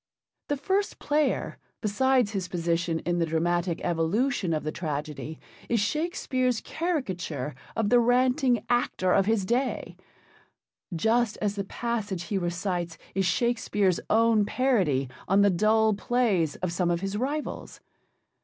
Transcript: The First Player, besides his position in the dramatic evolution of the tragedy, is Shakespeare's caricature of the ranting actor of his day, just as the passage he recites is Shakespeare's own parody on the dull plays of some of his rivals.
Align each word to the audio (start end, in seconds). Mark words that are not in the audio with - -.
The 0.47 0.57
First 0.57 0.97
Player, 0.97 1.59
besides 1.79 2.31
his 2.31 2.47
position 2.47 3.01
in 3.01 3.19
the 3.19 3.25
dramatic 3.27 3.79
evolution 3.83 4.51
of 4.51 4.63
the 4.63 4.71
tragedy, 4.71 5.39
is 5.69 5.79
Shakespeare's 5.79 6.59
caricature 6.59 7.53
of 7.75 7.89
the 7.91 7.99
ranting 7.99 8.65
actor 8.67 9.13
of 9.13 9.27
his 9.27 9.45
day, 9.45 9.95
just 10.95 11.37
as 11.39 11.53
the 11.53 11.63
passage 11.63 12.23
he 12.23 12.39
recites 12.39 12.97
is 13.13 13.27
Shakespeare's 13.27 13.99
own 14.09 14.43
parody 14.43 15.07
on 15.27 15.41
the 15.43 15.51
dull 15.51 15.93
plays 15.93 16.55
of 16.55 16.71
some 16.73 16.89
of 16.89 17.01
his 17.01 17.15
rivals. 17.15 17.79